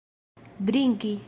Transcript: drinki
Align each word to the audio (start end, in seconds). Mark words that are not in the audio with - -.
drinki 0.59 1.13